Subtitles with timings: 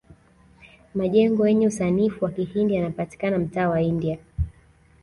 [0.95, 4.17] majengo yenye usanifu wa kihindi yanapatikana mtaa wa india